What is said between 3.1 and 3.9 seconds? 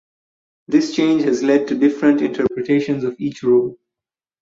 each role.